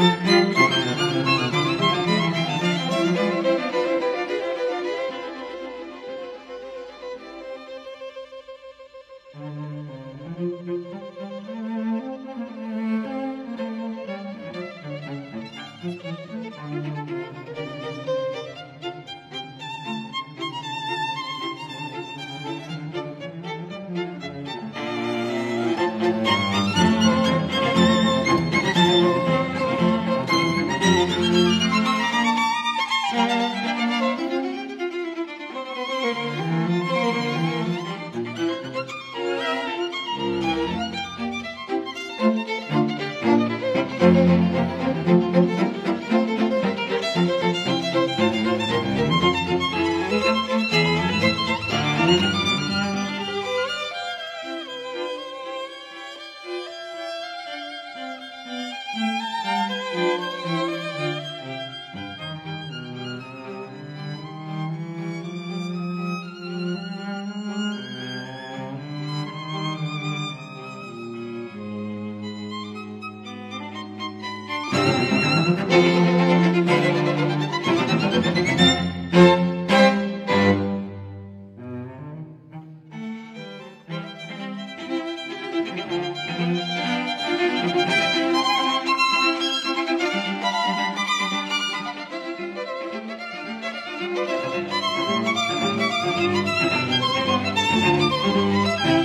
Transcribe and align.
Mm-hmm. 0.00 0.29
Música 98.22 98.99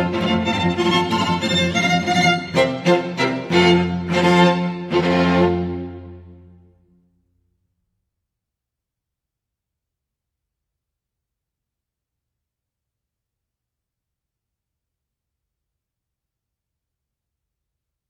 Música 0.00 0.29